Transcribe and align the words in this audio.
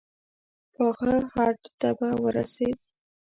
پاخه 0.73 1.15
هډ 1.33 1.59
ته 1.79 1.89
به 1.97 2.09
ورسېد. 2.23 2.77